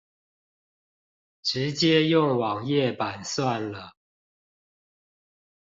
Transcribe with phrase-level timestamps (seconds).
[1.43, 3.91] 直接用網頁版算了